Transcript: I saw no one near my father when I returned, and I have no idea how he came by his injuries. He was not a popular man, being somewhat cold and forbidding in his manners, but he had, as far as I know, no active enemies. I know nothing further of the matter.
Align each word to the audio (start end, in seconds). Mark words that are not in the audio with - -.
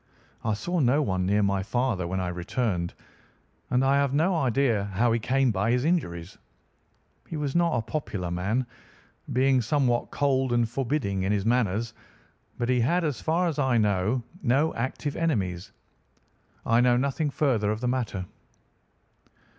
I 0.43 0.53
saw 0.55 0.79
no 0.79 1.03
one 1.03 1.27
near 1.27 1.43
my 1.43 1.61
father 1.61 2.07
when 2.07 2.19
I 2.19 2.29
returned, 2.29 2.95
and 3.69 3.85
I 3.85 3.97
have 3.97 4.15
no 4.15 4.35
idea 4.35 4.85
how 4.85 5.11
he 5.11 5.19
came 5.19 5.51
by 5.51 5.69
his 5.69 5.85
injuries. 5.85 6.39
He 7.27 7.37
was 7.37 7.55
not 7.55 7.77
a 7.77 7.83
popular 7.83 8.31
man, 8.31 8.65
being 9.31 9.61
somewhat 9.61 10.09
cold 10.09 10.51
and 10.53 10.67
forbidding 10.67 11.21
in 11.21 11.31
his 11.31 11.45
manners, 11.45 11.93
but 12.57 12.67
he 12.67 12.79
had, 12.79 13.03
as 13.03 13.21
far 13.21 13.47
as 13.47 13.59
I 13.59 13.77
know, 13.77 14.23
no 14.41 14.73
active 14.73 15.15
enemies. 15.15 15.71
I 16.65 16.81
know 16.81 16.97
nothing 16.97 17.29
further 17.29 17.69
of 17.69 17.79
the 17.79 17.87
matter. 17.87 18.25